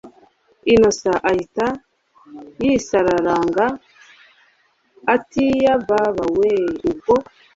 [0.73, 1.67] Innocent ahita
[2.63, 3.65] yisararanga
[5.13, 7.15] atiyebaba weeee ubwo